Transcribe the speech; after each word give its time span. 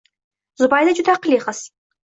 Zubayda 0.63 0.95
juda 1.03 1.17
aqlli 1.19 1.41
qiz 1.47 1.65